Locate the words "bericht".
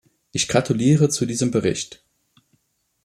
1.51-2.03